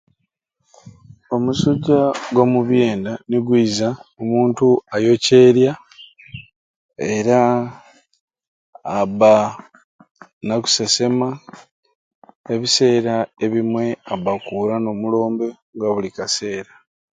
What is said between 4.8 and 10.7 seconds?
ayoceerya era abba na